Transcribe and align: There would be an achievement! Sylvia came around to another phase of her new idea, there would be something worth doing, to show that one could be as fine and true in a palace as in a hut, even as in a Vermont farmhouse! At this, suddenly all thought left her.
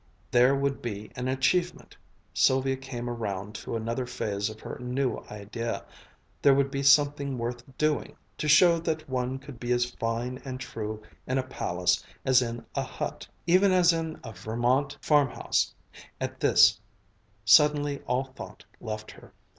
There 0.31 0.55
would 0.55 0.81
be 0.81 1.11
an 1.15 1.27
achievement! 1.27 1.95
Sylvia 2.33 2.75
came 2.75 3.07
around 3.07 3.53
to 3.53 3.75
another 3.75 4.07
phase 4.07 4.49
of 4.49 4.59
her 4.59 4.79
new 4.79 5.17
idea, 5.29 5.85
there 6.41 6.55
would 6.55 6.71
be 6.71 6.81
something 6.81 7.37
worth 7.37 7.61
doing, 7.77 8.15
to 8.39 8.47
show 8.47 8.79
that 8.79 9.07
one 9.07 9.37
could 9.37 9.59
be 9.59 9.71
as 9.71 9.85
fine 9.85 10.41
and 10.43 10.59
true 10.59 11.03
in 11.27 11.37
a 11.37 11.43
palace 11.43 12.03
as 12.25 12.41
in 12.41 12.65
a 12.73 12.81
hut, 12.81 13.27
even 13.45 13.71
as 13.71 13.93
in 13.93 14.19
a 14.23 14.31
Vermont 14.33 14.97
farmhouse! 15.03 15.71
At 16.19 16.39
this, 16.39 16.79
suddenly 17.45 17.99
all 18.07 18.23
thought 18.23 18.65
left 18.79 19.11
her. 19.11 19.31